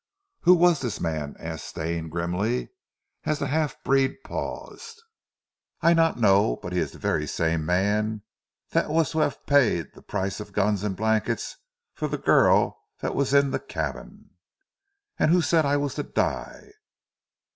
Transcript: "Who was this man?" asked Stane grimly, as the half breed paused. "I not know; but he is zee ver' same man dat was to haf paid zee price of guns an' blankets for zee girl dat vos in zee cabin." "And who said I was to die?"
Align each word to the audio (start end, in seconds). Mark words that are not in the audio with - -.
"Who 0.39 0.55
was 0.55 0.81
this 0.81 0.99
man?" 0.99 1.35
asked 1.37 1.63
Stane 1.67 2.09
grimly, 2.09 2.69
as 3.23 3.37
the 3.37 3.45
half 3.45 3.83
breed 3.83 4.15
paused. 4.25 4.99
"I 5.81 5.93
not 5.93 6.19
know; 6.19 6.55
but 6.59 6.73
he 6.73 6.79
is 6.79 6.93
zee 6.93 6.97
ver' 6.97 7.27
same 7.27 7.67
man 7.67 8.23
dat 8.71 8.89
was 8.89 9.11
to 9.11 9.19
haf 9.19 9.45
paid 9.45 9.91
zee 9.93 10.01
price 10.01 10.39
of 10.39 10.53
guns 10.53 10.83
an' 10.83 10.95
blankets 10.95 11.55
for 11.93 12.09
zee 12.09 12.17
girl 12.17 12.81
dat 12.99 13.13
vos 13.13 13.31
in 13.31 13.51
zee 13.51 13.59
cabin." 13.67 14.31
"And 15.19 15.29
who 15.29 15.39
said 15.39 15.67
I 15.67 15.77
was 15.77 15.93
to 15.93 16.01
die?" 16.01 16.71